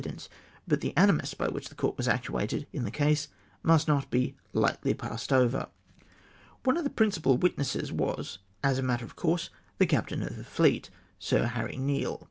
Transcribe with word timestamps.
dence; 0.03 0.29
but 0.67 0.81
the 0.81 0.97
animus 0.97 1.35
by 1.35 1.47
which 1.47 1.69
the 1.69 1.75
Court 1.75 1.95
was 1.95 2.07
actuated 2.07 2.65
in 2.73 2.85
the 2.85 2.89
case 2.89 3.27
must 3.61 3.87
not 3.87 4.09
be 4.09 4.33
lightly 4.51 4.95
passed 4.95 5.31
over. 5.31 5.67
One 6.63 6.75
of 6.75 6.83
the 6.83 6.89
principal 6.89 7.37
Avitnesses 7.37 7.91
was, 7.91 8.39
as 8.63 8.79
a 8.79 8.81
matter 8.81 9.05
of 9.05 9.15
course, 9.15 9.51
the 9.77 9.85
Captain 9.85 10.23
of 10.23 10.37
the 10.37 10.43
Fleet, 10.43 10.89
Sk 11.19 11.33
Harry 11.35 11.77
Neale. 11.77 12.19